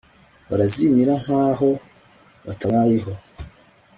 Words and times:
barazimira 0.49 1.13
nk'aho 1.23 1.69
batabayeho 2.45 3.11